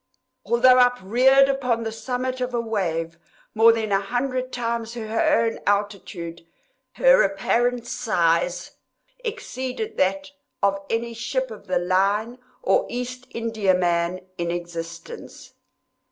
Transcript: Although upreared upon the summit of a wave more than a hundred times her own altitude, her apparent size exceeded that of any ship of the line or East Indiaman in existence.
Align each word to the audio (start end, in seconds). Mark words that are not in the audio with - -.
Although 0.47 0.79
upreared 0.79 1.47
upon 1.47 1.83
the 1.83 1.91
summit 1.91 2.41
of 2.41 2.55
a 2.55 2.59
wave 2.59 3.19
more 3.53 3.71
than 3.71 3.91
a 3.91 4.01
hundred 4.01 4.51
times 4.51 4.95
her 4.95 5.45
own 5.45 5.59
altitude, 5.67 6.43
her 6.93 7.21
apparent 7.21 7.85
size 7.85 8.71
exceeded 9.19 9.97
that 9.97 10.31
of 10.63 10.79
any 10.89 11.13
ship 11.13 11.51
of 11.51 11.67
the 11.67 11.77
line 11.77 12.39
or 12.63 12.87
East 12.89 13.27
Indiaman 13.29 14.25
in 14.39 14.49
existence. 14.49 15.53